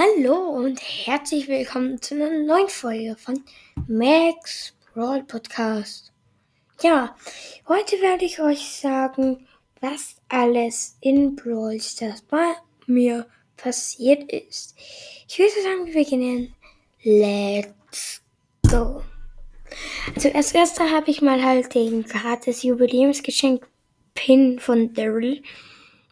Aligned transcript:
Hallo 0.00 0.50
und 0.50 0.80
herzlich 0.80 1.48
willkommen 1.48 2.00
zu 2.00 2.14
einer 2.14 2.30
neuen 2.30 2.68
Folge 2.68 3.16
von 3.16 3.42
Max 3.88 4.72
Brawl 4.94 5.24
Podcast. 5.24 6.12
Ja, 6.82 7.16
heute 7.66 8.00
werde 8.00 8.24
ich 8.24 8.40
euch 8.40 8.60
sagen, 8.80 9.48
was 9.80 10.14
alles 10.28 10.96
in 11.00 11.34
Brawl 11.34 11.80
Stars 11.80 12.22
bei 12.22 12.54
mir 12.86 13.26
passiert 13.56 14.32
ist. 14.32 14.76
Ich 15.26 15.36
würde 15.36 15.62
sagen, 15.64 15.86
wir 15.86 15.94
beginnen. 15.94 16.54
Let's 17.02 18.22
go. 18.70 19.02
Also 20.14 20.30
als 20.30 20.52
erster 20.52 20.92
habe 20.92 21.10
ich 21.10 21.22
mal 21.22 21.42
halt 21.42 21.74
den 21.74 22.04
gratis 22.04 22.62
Jubiläumsgeschenk 22.62 23.66
Pin 24.14 24.60
von 24.60 24.94
Daryl 24.94 25.42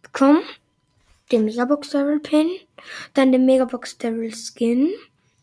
bekommen 0.02 0.42
den 1.32 1.44
Megabox 1.44 1.90
Daryl 1.90 2.20
Pin, 2.20 2.50
dann 3.14 3.32
den 3.32 3.46
Megabox 3.46 3.98
Daryl 3.98 4.34
Skin. 4.34 4.92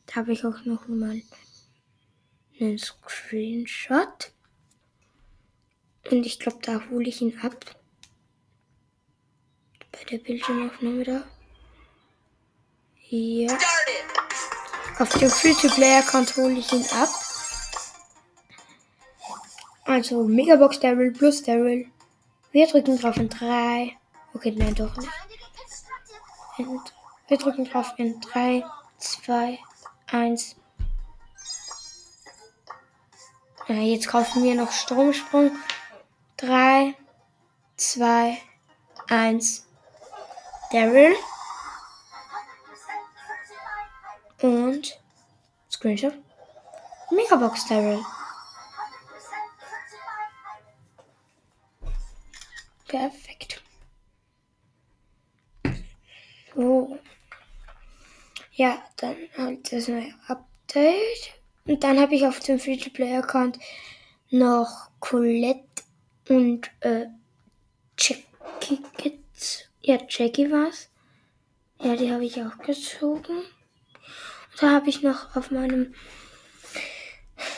Da 0.05 0.16
habe 0.16 0.34
ich 0.34 0.45
auch 0.45 0.66
noch 0.66 0.88
mal 0.88 1.21
einen 2.59 2.77
Screenshot. 2.77 4.31
Und 6.12 6.26
ich 6.26 6.40
glaube, 6.40 6.59
da 6.62 6.81
hole 6.90 7.07
ich 7.07 7.21
ihn 7.21 7.38
ab. 7.41 7.77
Bei 9.91 10.04
der 10.05 10.17
Bildschirmaufnahme 10.17 11.04
da. 11.04 11.23
Ja. 13.09 13.57
Auf 14.99 15.09
dem 15.18 15.29
Free-to-Play-Account 15.29 16.35
hole 16.38 16.59
ich 16.59 16.71
ihn 16.71 16.85
ab. 16.91 17.09
Also 19.85 20.23
Megabox 20.23 20.79
Daryl 20.79 21.12
plus 21.12 21.43
Daryl. 21.43 21.88
Wir 22.52 22.68
drücken 22.68 22.98
drauf 22.98 23.18
in 23.18 23.29
3. 23.29 23.98
Okay, 24.34 24.52
nein, 24.52 24.76
doch 24.76 24.95
nicht. 24.98 25.09
Und 26.57 26.93
wir 27.27 27.38
drücken 27.38 27.66
drauf 27.66 27.93
in 27.98 28.20
3, 28.21 28.63
2, 28.98 29.59
1. 30.12 30.55
Ja, 33.68 33.76
jetzt 33.76 34.07
kaufen 34.07 34.43
wir 34.43 34.55
noch 34.55 34.71
Stromsprung. 34.71 35.57
3, 36.37 36.96
2, 37.77 38.37
1. 39.07 39.68
Daryl. 40.71 41.15
Und 44.41 44.99
Screenshot. 45.71 46.13
Megabox 47.09 47.65
Daryl. 47.68 48.04
Perfekt. 52.87 53.52
So. 56.55 56.99
Ja, 58.54 58.84
dann 58.98 59.15
halt 59.37 59.71
das 59.71 59.87
neue 59.87 60.13
Update. 60.27 61.34
Und 61.65 61.84
dann 61.84 61.99
habe 61.99 62.15
ich 62.15 62.26
auf 62.26 62.40
dem 62.40 62.59
Free-to-Play-Account 62.59 63.57
noch 64.29 64.90
Colette 65.00 65.84
und 66.29 66.69
äh, 66.81 67.06
Jackie 67.97 68.81
gezogen. 68.97 69.69
Ja, 69.81 69.97
Jackie 70.07 70.51
war's. 70.51 70.90
Ja, 71.81 71.96
die 71.96 72.12
habe 72.12 72.25
ich 72.25 72.41
auch 72.41 72.57
gezogen. 72.59 73.38
Und 73.38 74.62
da 74.62 74.72
habe 74.72 74.90
ich 74.90 75.01
noch 75.01 75.35
auf 75.35 75.51
meinem 75.51 75.94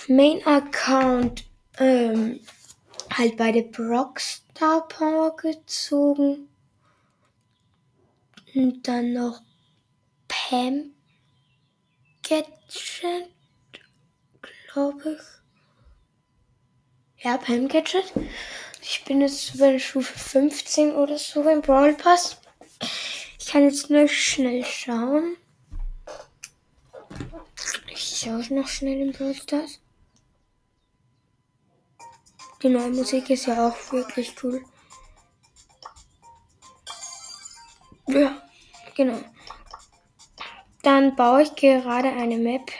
Main-Account 0.07 1.45
ähm, 1.77 2.39
halt 3.11 3.37
beide 3.37 3.63
Brock 3.63 4.19
Star 4.19 4.87
Power 4.87 5.35
gezogen. 5.35 6.47
Und 8.55 8.87
dann 8.87 9.11
noch 9.11 9.41
Pam 10.29 10.93
Gadget, 12.23 13.29
glaube 14.71 15.19
ich. 17.17 17.23
Ja, 17.25 17.37
Pam 17.37 17.67
Gadget. 17.67 18.13
Ich 18.81 19.03
bin 19.03 19.19
jetzt 19.19 19.59
bei 19.59 19.73
der 19.73 19.79
Stufe 19.79 20.17
15 20.17 20.95
oder 20.95 21.17
so 21.17 21.43
beim 21.43 21.61
Brawl 21.61 21.95
Pass. 21.95 22.37
Ich 23.37 23.47
kann 23.47 23.63
jetzt 23.63 23.89
nur 23.89 24.07
schnell 24.07 24.63
schauen. 24.63 25.35
Ich 27.91 28.19
schaue 28.19 28.53
noch 28.53 28.69
schnell 28.69 29.01
im 29.01 29.11
Brawl 29.11 29.35
Stars. 29.35 29.81
Die 32.63 32.69
neue 32.69 32.91
Musik 32.91 33.29
ist 33.29 33.47
ja 33.47 33.67
auch 33.67 33.91
wirklich 33.91 34.33
cool. 34.43 34.63
Genau. 38.95 39.19
Dann 40.81 41.15
baue 41.15 41.43
ich 41.43 41.55
gerade 41.55 42.09
eine 42.09 42.37
Map. 42.37 42.71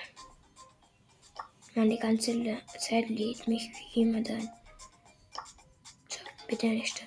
Man, 1.75 1.89
die 1.89 1.99
ganze 1.99 2.31
Zeit 2.79 3.09
lädt 3.09 3.47
mich 3.47 3.69
jemand 3.93 4.29
ein. 4.29 4.49
So, 6.07 6.19
bitte 6.47 6.67
nicht. 6.67 7.05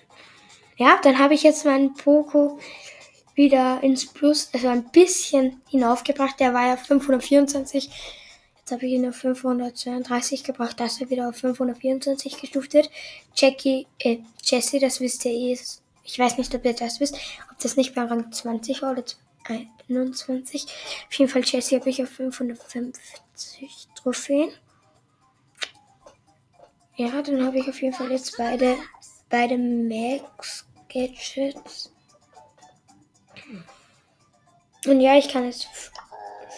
Ja, 0.76 1.00
dann 1.02 1.18
habe 1.18 1.34
ich 1.34 1.42
jetzt 1.42 1.64
meinen 1.64 1.94
Poco 1.94 2.58
wieder 3.34 3.82
ins 3.82 4.06
Plus, 4.06 4.50
also 4.52 4.68
ein 4.68 4.90
bisschen 4.90 5.62
hinaufgebracht. 5.68 6.38
Der 6.38 6.52
war 6.52 6.66
ja 6.66 6.76
524. 6.76 7.88
Jetzt 8.58 8.72
habe 8.72 8.86
ich 8.86 8.92
ihn 8.92 9.08
auf 9.08 9.16
532 9.16 10.44
gebracht, 10.44 10.78
dass 10.78 11.00
er 11.00 11.08
wieder 11.08 11.30
auf 11.30 11.36
524 11.36 12.38
gestuft 12.40 12.74
wird. 12.74 12.90
Jackie, 13.34 13.86
äh, 14.00 14.18
Jessie, 14.42 14.78
das 14.78 15.00
wisst 15.00 15.24
ihr 15.24 15.32
eh, 15.32 15.58
ich 16.08 16.18
weiß 16.18 16.38
nicht, 16.38 16.54
ob 16.54 16.64
ihr 16.64 16.72
das 16.72 17.00
wisst, 17.00 17.16
ob 17.52 17.58
das 17.58 17.76
nicht 17.76 17.94
bei 17.94 18.02
Rang 18.02 18.32
20 18.32 18.80
war 18.80 18.92
oder 18.92 19.04
21. 19.46 20.66
Auf 21.06 21.12
jeden 21.12 21.30
Fall 21.30 21.42
Chelsea 21.42 21.78
habe 21.78 21.90
ich 21.90 22.02
auf 22.02 22.08
550 22.08 23.88
Trophäen. 23.94 24.50
Ja, 26.96 27.20
dann 27.22 27.44
habe 27.44 27.58
ich 27.58 27.68
auf 27.68 27.80
jeden 27.82 27.94
Fall 27.94 28.10
jetzt 28.10 28.38
beide, 28.38 28.76
beide 29.28 29.58
Max 29.58 30.66
Gadgets. 30.88 31.92
Und 34.86 35.02
ja, 35.02 35.14
ich 35.14 35.28
kann 35.28 35.44
jetzt 35.44 35.68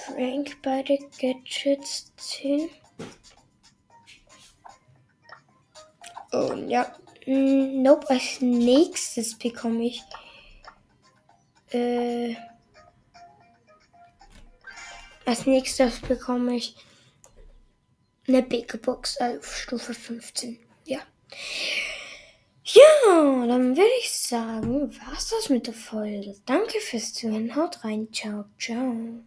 Frank 0.06 0.62
beide 0.62 0.97
Gadgets 1.21 2.12
ziehen. 2.17 2.71
Und 6.31 6.69
ja, 6.69 6.94
nope, 7.31 8.11
als 8.11 8.41
nächstes 8.41 9.39
bekomme 9.39 9.87
ich. 9.87 10.03
Äh, 11.71 12.35
als 15.25 15.47
nächstes 15.47 16.01
bekomme 16.01 16.57
ich 16.57 16.75
eine 18.27 18.43
Big 18.43 18.81
Box 18.83 19.17
auf 19.21 19.57
Stufe 19.57 19.95
15. 19.95 20.59
Ja. 20.85 20.99
Ja, 22.65 23.47
dann 23.47 23.77
würde 23.77 23.91
ich 24.01 24.11
sagen, 24.12 24.95
war's 25.07 25.29
das 25.31 25.49
mit 25.49 25.67
der 25.67 25.75
Folge. 25.75 26.37
Danke 26.47 26.81
fürs 26.81 27.15
Zuhören. 27.15 27.55
Haut 27.57 27.85
rein. 27.85 28.12
Ciao, 28.12 28.45
ciao. 28.59 29.25